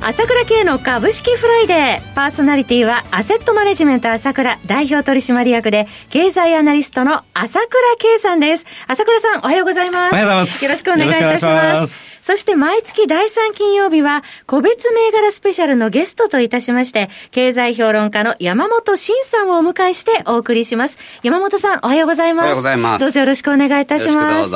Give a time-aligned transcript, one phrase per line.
[0.00, 2.14] 朝倉慶の株式フライデー。
[2.14, 8.64] パーソナリティは、アセットマネジメント朝倉代表取締役で、経済アナリストの朝倉慶さんです。
[8.86, 10.12] 朝倉さん、おはようございます。
[10.12, 10.64] おはようございます。
[10.64, 12.06] よろしくお願いいたします。
[12.22, 20.98] そして、毎月第3金曜日は、個別銘柄スペシャルのゲストといたしまして、経済評論家の山本伸さんをお迎えしてお送りします。
[21.22, 22.46] 山本さん、おはようございます。
[22.46, 23.00] おはようございます。
[23.02, 24.50] どうぞよろしくお願いいたします。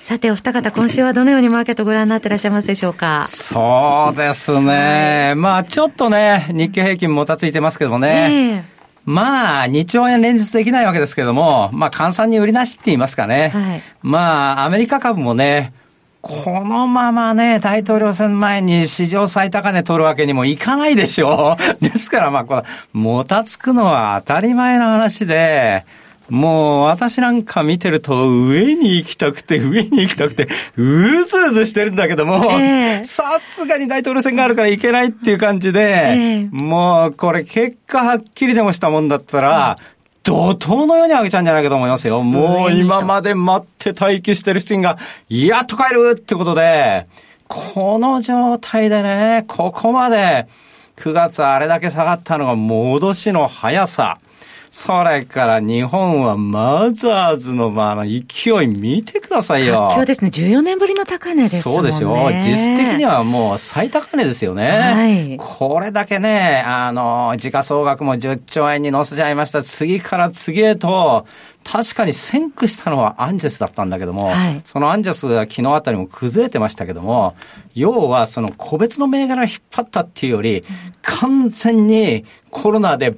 [0.00, 3.26] さて、お二方、今週はどのようにマーケットご覧になっていらっしゃいますでしょうか？
[3.28, 4.75] そうですね。
[4.76, 8.28] まあまあ、ちょっとね、日経平均もたついてますけどもね。
[8.30, 8.76] えー
[9.06, 13.50] まあ、2兆円連日できないわけですけれども、まあ、換算に売りなしって言いますかね。
[13.50, 15.72] はい、まあ、アメリカ株もね、
[16.22, 21.78] このままね、大統領選前に史上最高値取るわけにもいかないでしょう。
[21.84, 25.84] ですから、まあ、これ、もたつくのは当たり前の話で、
[26.28, 32.42] もう私なんか見てると上に行きたくて上に行きたくてうずうずしてるんだけども、
[33.04, 39.78] さすがに大統領選があるからいけないっていう感じで、えー、もうこれ結果はっきりでもしたもんだったら、
[40.24, 42.22] 怒涛のように上げちゃうんじゃないかと思いますよ。
[42.22, 47.06] もう今まで待って待機してる人が、やっと帰るってことで、
[47.46, 50.48] この状態でね、ここまで
[50.96, 54.18] 9月あれだけ下がったのが戻しの速さ。
[54.78, 59.88] それから日本はマザーズのまあ勢い見てくださいよ。
[59.92, 61.92] 今日ですね、14年ぶりの高値ですもんね。
[61.92, 62.30] そうでしょ。
[62.46, 64.68] 実質的にはもう最高値ですよね。
[64.68, 65.36] はい。
[65.38, 69.62] これだけね、あの、時価総額も10兆円に乗せちゃいました。
[69.62, 71.26] 次から次へと、
[71.68, 77.34] 確かに先駆したのはアンジェスだったんだけども、はい、そのアンジェスが昨日あたりも崩れてましたけども、
[77.74, 80.64] 要はその個別の銘柄を引っ張ったっていうより、
[81.02, 83.16] 完全にコロナでバ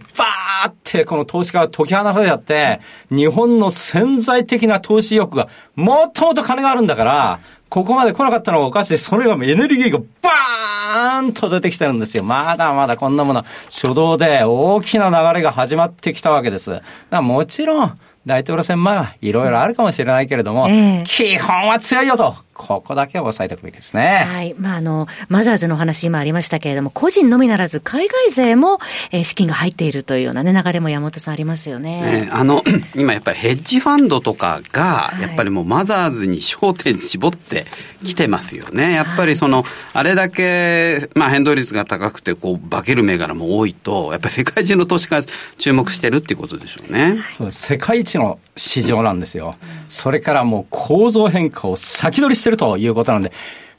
[0.65, 2.81] ーってこの投資家が解き放たれちゃって、
[3.11, 8.99] 日本の潜在的な投資意欲がもっともっと金があるんだから、ここまで来なかったのがおかしい。
[8.99, 12.25] それがエネルギーがバーンと出てきてるんですよ。
[12.25, 16.81] まだまだこんなもの初動で大きな流れが始まってきたわけです。
[17.11, 22.37] もちろん、大統領選前はいろいろあるかもしれないけれども、えー、基本は強いよと。
[22.59, 24.27] ここだけは押さえておくべきですね。
[24.29, 24.55] はい。
[24.59, 28.81] まあ、あの、マザーズの話今ありましたけれども、個人のみならず海外勢も、
[29.13, 32.25] えー、資金が入っているというようなね、流れも山本さんありますよね。
[32.25, 32.63] ねあの、
[32.97, 37.67] 今やっぱりヘッジファンドとかが、やっぱりもうマザーズに焦点絞って
[38.05, 38.93] きてますよね。
[38.93, 45.27] やっぱりその、あれだけ、まあ変動率が高くて、こう、化ける銘柄も多いと、やっぱり世界中の投資家が
[45.59, 47.23] 注目してるっていうことでしょうね。
[47.37, 47.63] そうです。
[47.63, 49.55] 世界一の市場なんですよ。
[49.89, 53.33] それからもう構造変化を先取りしてるということなんで、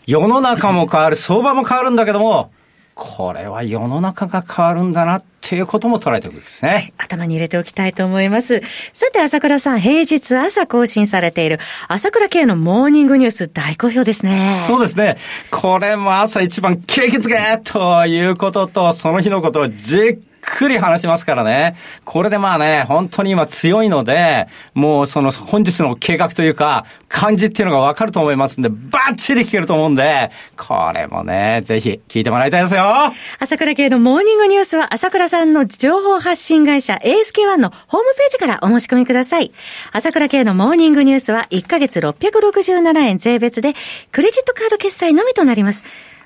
[0.05, 2.51] 世の中も変わる、相場も変わるんだけども、
[2.95, 6.93] これは世の中が変わるんだなっていうことも捉えておくんですね、はい。
[6.97, 8.61] 頭に入れておきたいと思います。
[8.91, 14.59] さて、朝倉さん、平日朝更新されている朝倉系のモーニングニュース大好評ですね。
[14.67, 15.15] そうですね。
[15.49, 21.75] これも朝一番景気づけということと、その日のことをじっくり話しますからね。
[22.05, 32.83] これでまあね、本当に今強いので、もうその本日の計画というか、感じっていうのがわかると思いますんで、バッチリ聞けると思うんで、これもね、ぜひ聞いてもらいたいですよ。
[33.39, 39.51] 朝倉系のモーニングニュースは、朝倉さんの情報発信会社 ASK1 のホームページからお申し込みください。
[39.91, 43.73] 朝倉系のモーニングニュースは、1ヶ月667円税別で、
[44.11, 45.83] クレジットカード決済のみとなります。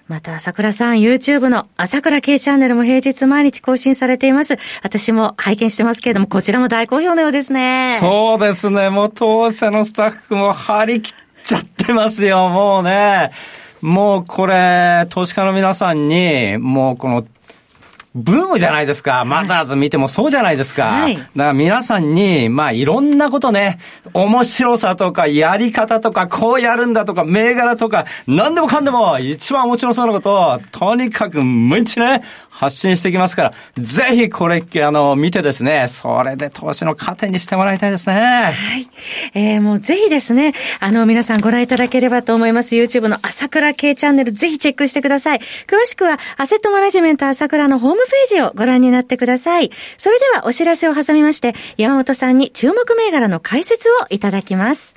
[0.08, 4.58] また、朝倉さん、YouTube の朝倉慶チャンネルも平日毎日更新されています。
[4.82, 7.98] 私も拝見してますけれども、こちらも大好評のようですね。
[8.02, 8.90] そうですね。
[8.90, 13.32] もう当社のスタッフも張り切っちゃってますよ、もうね。
[13.80, 17.26] もうこれ、投資家の皆さんに、もうこの
[18.16, 19.26] ブームじゃないですか。
[19.26, 20.84] マザーズ見てもそうじゃないですか。
[20.84, 23.80] はい、だから皆さんに、まあいろんなことね、
[24.14, 38.14] 面白さとか、やり方とか、こうやるんだとか、銘柄とか、何でもかんでも、一番面白そうなことを、とにかく毎日ね、発信していきますから、ぜひこれ、あの、見てですね、それで投資の糧にしてもらいたいですね。
[38.14, 38.54] はい。
[39.34, 42.76] えー、もうぜひですね、あの、皆さんご覧いただければと思います。
[42.76, 45.40] YouTube の朝倉系チャンネル、ぜひチェックしてください。
[45.40, 49.72] 詳しくは、アセットマネジメント朝倉のホームムページをご覧になってください。
[49.98, 54.96] それではお知らせを挟みまして、山本さんに注目銘柄の解説をいただきます。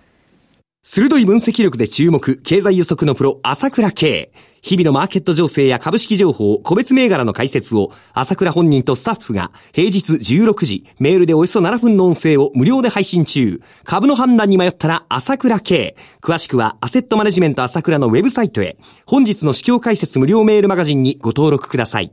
[0.83, 4.31] 鋭い分析力で注目、経済予測のプロ、朝倉慶。
[4.63, 13.61] 日々のマーケット情勢や株式情報、個別銘柄の解説を、朝倉本人とスタッフが平日16時、メールでおよそ7分の音声を無料で配信中。
[13.83, 15.97] 株の判断に迷ったら朝倉慶。
[16.21, 18.77] 詳しくはアセットマネジメント朝倉のウェブサイトへ。
[19.07, 22.13] 本日の市況解説無料メールマガジンにご登録ください。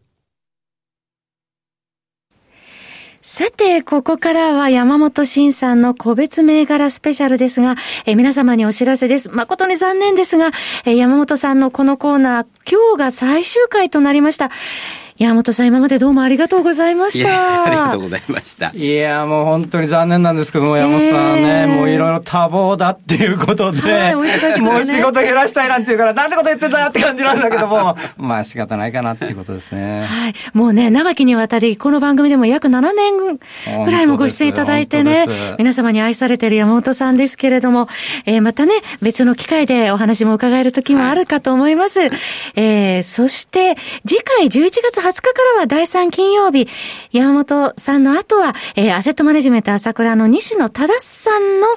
[3.23, 7.75] さて、ここからは山本慎さんの個別銘柄スペシャルですが、
[8.07, 9.29] え皆様にお知らせです。
[9.29, 10.49] 誠に残念ですが、
[10.85, 14.49] え山本さんのこのコーナー、今日が最終回となりました。
[15.21, 17.65] 山本さん、今までどうもありがとうございました。
[17.65, 18.71] ありがとうございました。
[18.73, 30.05] いや、もう本当に残念なんですけども、山本さんね、もういろいろ多忙だっていうことで、はい、もう仕事減らしたいなんて言うから、なんてこと言ってんだって感じなんだけども、 まあ仕方ないかなっていうことですね。
[30.05, 30.33] はい。
[30.53, 35.27] もうね、長きにわたり、この番組でも約7年ぐらいもご出演いただいてね、
[35.59, 37.87] 皆様に愛されている山本さんですけれども、
[38.25, 38.73] えー、またね、
[39.03, 41.99] 別の機会でお話も伺える時もあるかと思います。
[41.99, 42.11] はい、
[42.55, 43.77] えー、そして、
[44.07, 46.67] 次回11月20日からは第3金曜日、
[47.11, 51.67] 山本さんの後は、えー、アセットマネジメント朝倉の西野忠さんの、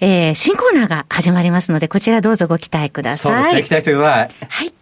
[0.00, 3.34] えー、新コーナーが始まりますので、こちらどうぞご期待ください。
[3.34, 4.46] そうですね、期待してください。
[4.48, 4.74] はい。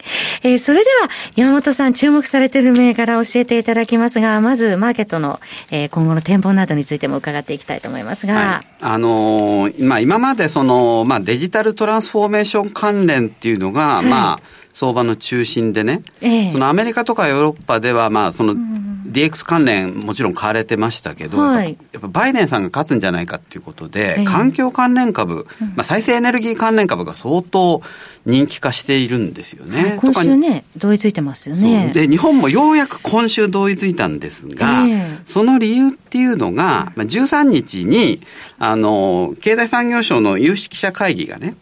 [0.43, 5.39] えー、それでは、山本さん注目されている銘柄を教えていただきますが、まず、マーケットの、
[5.71, 8.35] えー、今後の展望などについても伺っていきたいと思いますが。
[8.35, 14.41] はい、あのー、まあ、今までその、まあ、デジタルトランスフォーメーション関連っていうのが、はい、まあ、
[14.79, 27.83] 相場の中心でね、ええ、そのアメリカとかヨーロッパでは、まあ、その DX 関連もちろん買われてましたけど、はい、やっぱバイデンさんが勝つんじゃないかっていうことで、え、環境関連株、まあ、再生エネルギー関連株が相当
[28.25, 29.99] 人気化しているんですよね。
[30.01, 31.91] 今週ね、同意づいてますよね。
[31.93, 34.85] で、日本もようやく今週同意づいたんですが、
[35.27, 38.21] その理由っていうのが、まあ、13日に、
[38.61, 41.57] あの、経済産業省の有識者会議がね、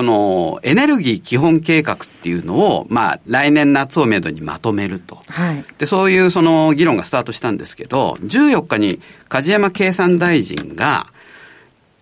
[0.00, 5.20] そのエネルギー基本計画っていうのを、まあ、来年夏をめどにまとめると。
[5.26, 8.98] はい、で、そういうその議論がスタートしたんですけど、14日に
[9.28, 11.08] 梶山経産大臣が、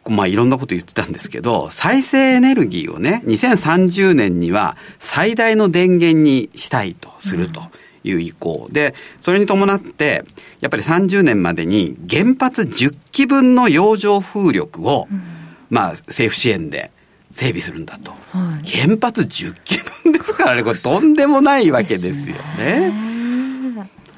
[0.06, 7.62] まあいろんなこと言ってたんですけど、再生エネルギーをね、2030年には最大の電源にしたいとすると。
[8.04, 10.22] いう意向、うん、で、それに伴って、
[10.60, 15.20] やっぱり30年までに原発10基分の洋上風力を、うん、
[15.68, 16.92] まあ政府支援で
[17.38, 18.11] 整備するんだと。
[18.11, 18.17] は
[18.64, 22.93] い、原発10基分ですからね、 これとんでもないわけですよね。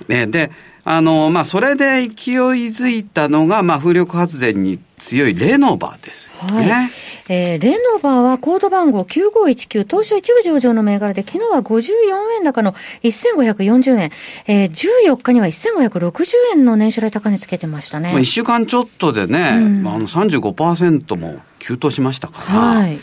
[0.08, 0.50] ねで、
[0.84, 2.36] あの、まあ、それで勢い
[2.68, 6.70] づいたのが、まあ、風力発電に強いレノバですよね。
[6.70, 6.90] はい
[7.28, 11.92] えー、レノバはコード番号9519、東証一部上場の銘柄で、昨日は54
[12.38, 14.10] 円高の1540円、
[14.46, 16.24] えー、14日には1560
[16.54, 18.12] 円の年初来高値つけてましたね。
[18.12, 22.98] まあ、1週間ちょっとでね、うん、あの35%も急騰しましたから、はい、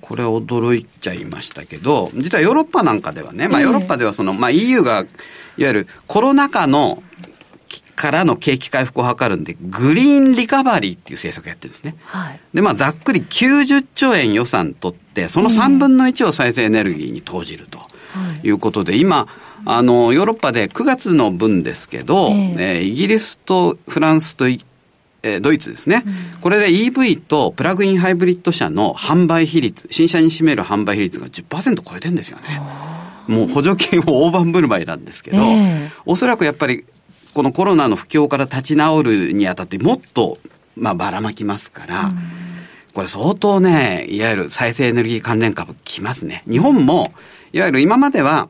[0.00, 7.02] これ驚いちゃいましたけど、実はヨーロッパなんかではね、まあヨーロッパではその、まあ EU が、いわゆるコロナ禍の
[7.98, 11.96] からの景気回復を図るんで、グリーンリカバリーっていう政策やってるんですね。
[12.04, 17.80] はい、で、まあ、ざっくり90兆円予算取って、その3分の1を再生エネルギーに投じると
[18.44, 18.50] い。
[18.50, 19.26] うことで、今、
[19.64, 22.78] あの、ヨーロッパで9月の分ですけど、えー、え。
[22.78, 24.44] ー、イギリスとフランスと
[25.22, 32.60] えー、ドイツですね、うん、これで EV とプラグインハイブリッド車の販売比率、新車に占める販売比率が10%超えてるんですよね。
[33.26, 36.84] もう補助金を大盤振る舞いなんですけど、えー、おそらくやっぱり
[37.34, 40.38] このコロナの不況から立ち直るにあたってもっと、
[40.76, 42.12] まあ、ばらまきますから、
[42.94, 46.42] これ相当ね、いわゆる再生エネルギー関連株来ますね。
[46.48, 47.12] 日本も、
[47.52, 48.48] いわゆる今までは、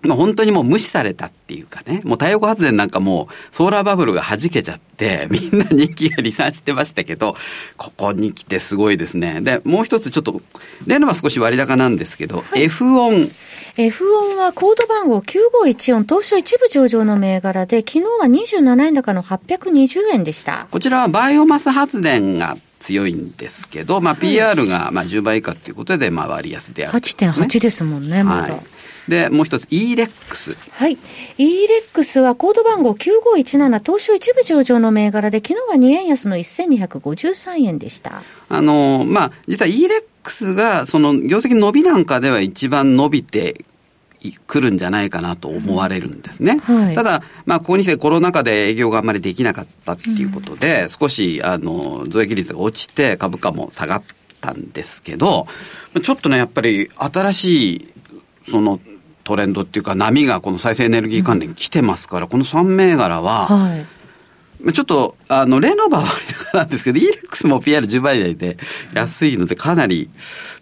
[0.00, 7.36] まあ、本当にもう無視されたっていうかね、もう太陽光発電なんかもうソーラーバブルが弾けちゃって、 みんな人気が離散してましたけど、
[7.76, 9.40] ここに来てすごいですね。
[9.40, 10.40] で、もう一つちょっと、
[10.86, 13.30] 例のは少し割高なんですけど、はい、F オン。
[13.76, 20.68] F オンはコード番号9514東証一部上場の銘柄で、昨日は27円高の820円でした。
[20.70, 28.54] こちらはバイオマス発電が強いんですけど、まあ、PR がまあ10倍以下ということで、まあ、割安である、ね、8.8ですもんね、まだ。
[28.54, 28.60] はい
[29.08, 30.56] で、もう一つ e-rex。
[30.70, 30.98] はい。
[31.38, 38.22] e-rex はコード番号9517東証一部上場の銘柄で、昨日は2円安の1253円でした。
[38.50, 43.64] あの、まあ、実は e-rex が、その、業績伸びなんかでは一番伸びて
[44.20, 46.58] 来るんじゃないかなと思われるんですね。
[46.58, 54.02] はい、ただ、まあ、ここに来てコロナ禍で営業があんまりできなかったっていうことで、うん、少し、あの、増益率が落ちて株価も下がっ
[54.40, 55.46] たんですけど、
[56.02, 57.88] ちょっとね、やっぱり新しい、
[58.50, 58.80] その、
[59.24, 63.86] トレンドっていうか波がこの再生エネルギー関連来てますから、うん、この3銘柄は、はい
[64.72, 68.56] ちょっと、あの、レノバは割高なんですけど、イレックスも PR10 倍台で
[68.92, 70.10] 安いので、かなり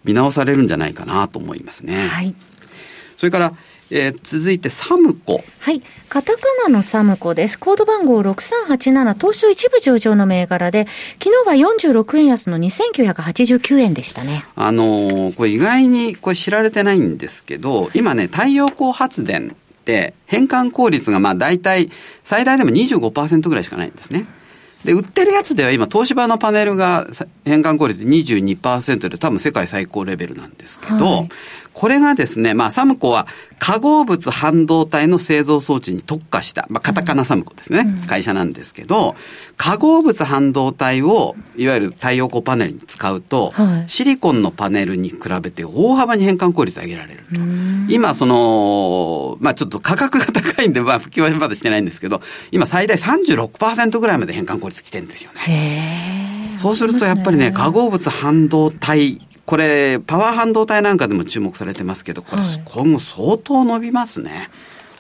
[0.05, 2.07] 見直されるんじゃないかなと思いますね。
[2.07, 2.35] はい。
[3.17, 3.53] それから、
[3.91, 5.43] えー、続いてサムコ。
[5.61, 5.83] はい。
[6.09, 7.59] カタカナのサムコです。
[7.59, 10.87] コード番号6387、東証一部上場の銘柄で、
[11.23, 14.45] 昨日は46円安の2989円でしたね。
[14.57, 21.91] あのー、これ意外にこれ知られてないんですけど、今ね、太陽光発電って変換効率がまあ大体
[22.25, 24.27] 最大でも25%ぐらいしかないんですね。
[24.85, 27.09] で、売ってるやつでは今、東芝のパネルが
[27.45, 31.29] 変換効率22%で多分世界最高レベルなんですけど、はい、
[31.77, 33.27] これがですね、まあ、サムコは
[33.59, 39.15] 化合物半導体の製造装置に特化した、まあ、カタカナサムコですね、うん、会社なんですけど、
[39.59, 47.41] 化合物半導体を、いわゆる太陽光パネルに使うと、はい、シリコンのパネルに比べて大幅に変換効率上げられると。
[47.91, 56.55] 今、その、まあ、ちょっと価格が高いんで、まあ、普及はまだしてないんですけど、今最大36%ぐらいまで変換効率来てるんですよね。
[56.57, 64.51] そうするとやっぱりね、化合物半導体これ、パワー半導体なんかでも注目されてますけど、これ、今後相当伸びますね。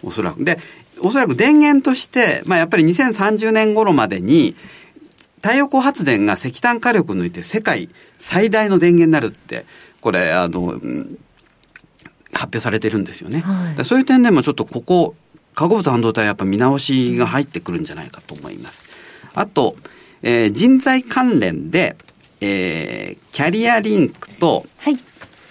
[0.02, 0.44] おそらく。
[0.44, 0.58] で、
[1.00, 4.54] おそらく電源として、まあやっぱり2030年頃までに、
[5.42, 7.88] 太陽光発電が石炭火力を抜いて世界
[8.18, 9.66] 最大の電源になるって、
[10.00, 10.80] これ、あの、
[12.32, 13.40] 発表されてるんですよね。
[13.40, 15.16] はい、そういう点でもちょっとここ、
[15.54, 18.84] 化合物半導体はやっぱ見直しが入ってくるんじゃないかと思います。
[19.34, 19.76] あと、
[20.22, 21.96] えー、人材関連で、
[22.40, 24.98] えー、キャリアリンクと、はい。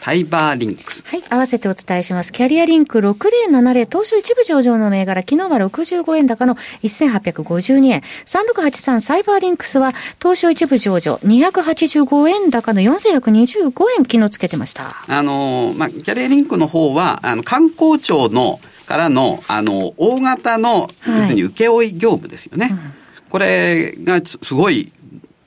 [0.06, 1.04] サイバーリンクス。
[1.08, 1.24] はい。
[1.32, 2.32] 合わせてお伝えします。
[2.32, 8.04] キャリアリンク6070、東証一部上場の銘柄、昨日は65円高の1852円。
[8.28, 14.96] 3683サイバーリンクスは、東証一部上場285円高の4125円、昨日つけてました。
[15.08, 22.70] あの、まあ、キャリアリンクの方は、あの、観光庁の、からの、あの、大型の、要するに請負業務ですよね。
[22.70, 22.80] うん、
[23.28, 24.92] これがすごい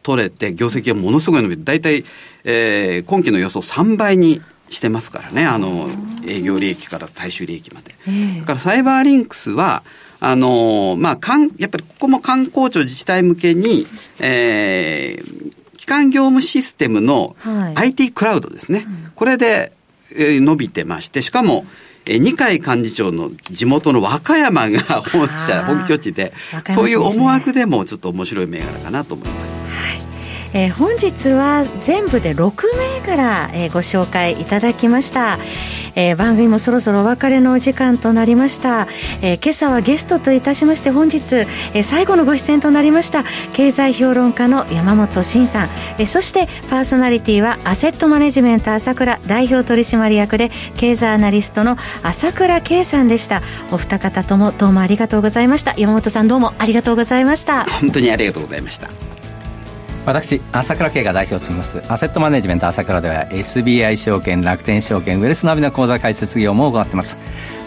[0.08, 2.02] 取れて、業績がものすごい伸びて、大体、
[2.44, 5.90] えー、今期の予想3倍にしてますからね、あの、
[6.26, 7.94] 営業利益から最終利益まで。
[8.40, 9.82] だからサイバーリンクスは、
[10.20, 13.86] あのまあ、かん、やっぱりここも観光庁自治体向けに、
[14.18, 17.36] えー、基幹業務システムの
[17.74, 18.78] IT クラウドですね。
[18.78, 19.72] はい、これで、
[20.16, 21.66] えー、伸びてまして、しかも、
[22.06, 26.32] え二階幹事長の地元の和歌山が本社、本拠地で、
[26.74, 29.57] そういう思惑でもちょっと面白い銘柄かなと思います。
[30.54, 35.38] えー、本日は全部で6銘柄、えー、ご紹介いただきました、
[35.94, 38.86] えー、番組もそろそろお別れのお時間となりました、
[39.22, 53.42] えー、今朝はゲストといたしまして本日、えー、最後のご出演となりました経済評論家の山本慎さん、えー、そしてパーソナリティはアセットマネジメント朝倉代表取締役で経済アナリストの朝倉圭さんでした。
[53.70, 55.74] お二方ともどうもありがとうございました。
[55.76, 57.64] 山本さんどうもありがとうございました。
[57.64, 58.88] 本当にありがとうございました。
[60.08, 61.92] 私朝倉慶が代表を務めます。
[61.92, 67.18] アセットマネジメント朝倉では SBI 証券楽天証券ウェルスナビの口座開設業も行ってます。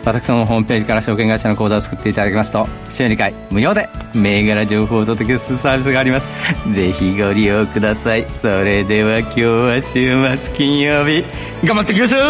[0.04, 6.28] 私のホームページから証券会社の口座を作っていただきますと週2回無料で銘柄情報をお届けするサービスがあります。
[6.74, 8.24] ぜひご利用ください。
[8.24, 11.24] それでは今日は週末金曜日。
[11.64, 12.22] 頑張っていきましょう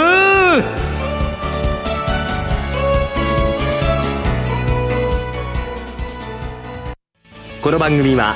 [7.62, 8.36] この番組は